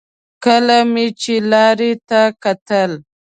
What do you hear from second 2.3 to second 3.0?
کتل.